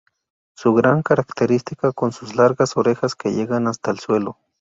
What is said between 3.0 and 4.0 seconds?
que llegan hasta el